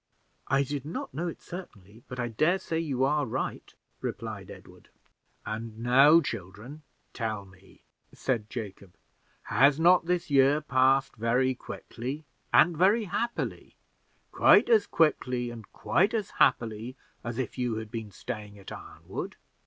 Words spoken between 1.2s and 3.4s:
it, certainly, but I dare say you are